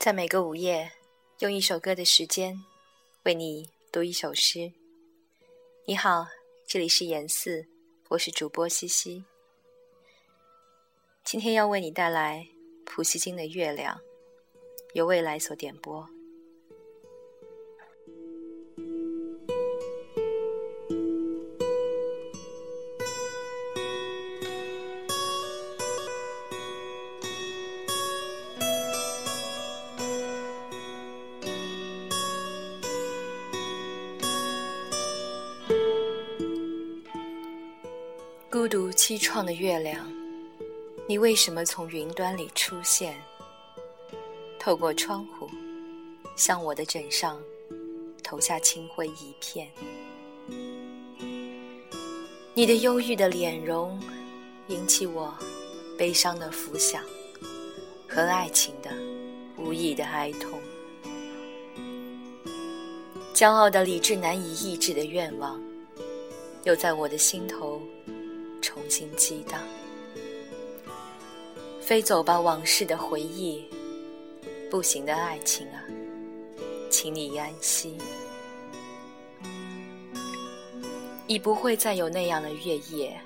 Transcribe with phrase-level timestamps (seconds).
[0.00, 0.90] 在每个午夜，
[1.40, 2.58] 用一首歌的时间，
[3.24, 4.72] 为你读一首诗。
[5.84, 6.26] 你好，
[6.66, 7.68] 这里是严四，
[8.08, 9.22] 我是主播西西。
[11.22, 12.48] 今天要为你带来
[12.86, 13.94] 普希金的《月亮》，
[14.94, 16.08] 由未来所点播。
[38.60, 40.06] 孤独凄怆的月亮，
[41.08, 43.18] 你为什么从云端里出现？
[44.58, 45.48] 透过窗户，
[46.36, 47.40] 向我的枕上
[48.22, 49.66] 投下清灰一片。
[52.52, 53.98] 你的忧郁的脸容，
[54.68, 55.34] 引起我
[55.96, 57.02] 悲伤的浮想
[58.06, 58.90] 和爱情的
[59.56, 60.60] 无意的哀痛。
[63.32, 65.58] 骄傲的理智难以抑制的愿望，
[66.64, 67.80] 又在我的心头。
[68.72, 69.60] 重新激荡，
[71.80, 73.64] 飞走吧，往事的回忆，
[74.70, 75.82] 不行的爱情啊，
[76.88, 77.98] 请你安息。
[81.26, 83.20] 已不会再有那样的月夜，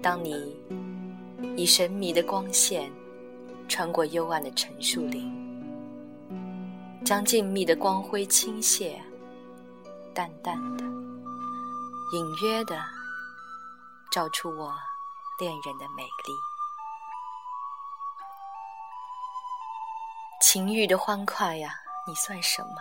[0.00, 0.56] 当你
[1.56, 2.88] 以神秘的光线
[3.68, 5.32] 穿过幽暗的陈树林，
[7.04, 8.92] 将静谧的光辉倾泻，
[10.14, 12.97] 淡淡的，隐约的。
[14.10, 14.74] 照出我
[15.38, 16.32] 恋人的美丽，
[20.40, 21.74] 情欲的欢快呀，
[22.06, 22.76] 你算什么？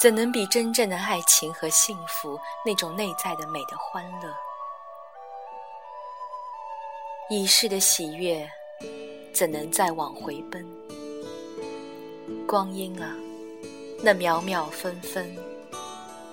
[0.00, 4.34] 怎能比真正的爱情和幸福那种内在的美的欢乐？
[7.28, 8.50] 已逝的喜悦，
[9.34, 10.66] 怎能再往回奔？
[12.46, 13.14] 光阴啊，
[14.02, 15.36] 那秒秒分分，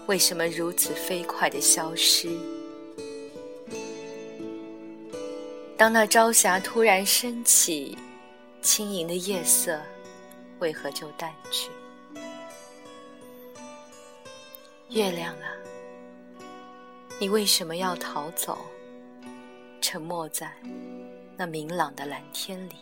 [0.08, 2.63] 为什么如此飞快的消失？
[5.76, 7.98] 当那朝霞突然升起，
[8.62, 9.82] 轻盈的夜色
[10.60, 11.70] 为何就淡去？
[14.90, 15.50] 月亮啊，
[17.20, 18.58] 你为什么要逃走？
[19.82, 20.50] 沉没在
[21.36, 22.76] 那明朗的蓝天里？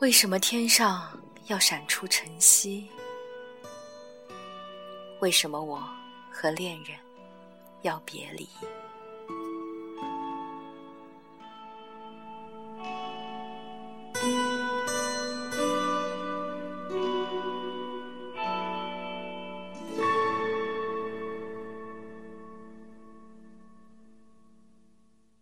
[0.00, 2.88] 为什么天上要闪出晨曦？
[5.20, 5.82] 为什么我
[6.30, 6.98] 和恋人
[7.82, 8.46] 要别离？